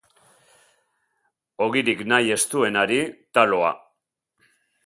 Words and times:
Ogirik 1.67 2.01
nahi 2.13 2.35
ez 2.39 2.41
duenari, 2.55 3.01
taloa. 3.39 3.73